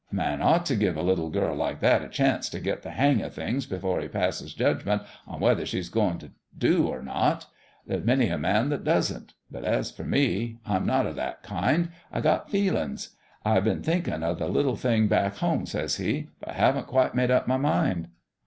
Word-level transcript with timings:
A 0.11 0.15
man 0.15 0.41
ought 0.41 0.65
t' 0.65 0.75
give 0.75 0.97
a 0.97 1.03
little 1.03 1.29
girl 1.29 1.55
like 1.55 1.79
that 1.81 2.01
a 2.01 2.07
chance 2.09 2.49
t' 2.49 2.59
get 2.59 2.81
the 2.81 2.89
hang 2.89 3.21
o' 3.21 3.29
things 3.29 3.67
before 3.67 4.01
he 4.01 4.07
passes 4.07 4.55
judgment 4.55 5.03
on 5.27 5.39
whether 5.39 5.63
she's 5.63 5.89
goin' 5.89 6.17
t' 6.17 6.31
do 6.57 6.87
or 6.87 7.03
not. 7.03 7.45
There's 7.85 8.03
many 8.03 8.27
a 8.29 8.37
man 8.39 8.69
that 8.69 8.83
doesn't; 8.83 9.35
but 9.51 9.63
as 9.63 9.91
for 9.91 10.03
me, 10.03 10.57
I'm 10.65 10.87
not 10.87 11.05
o' 11.05 11.13
that 11.13 11.43
kind 11.43 11.89
I 12.11 12.19
got 12.19 12.49
feelin's. 12.49 13.15
I 13.45 13.59
been 13.59 13.83
thinkin' 13.83 14.23
o' 14.23 14.33
the 14.33 14.47
little 14.47 14.75
thing 14.75 15.07
back 15.07 15.35
home,' 15.35 15.67
says 15.67 15.97
he, 15.97 16.21
1 16.21 16.27
but 16.39 16.49
I 16.49 16.53
haven't 16.53 16.87
quite 16.87 17.13
made 17.13 17.29
up 17.29 17.47
my 17.47 17.57
mind.' 17.57 18.07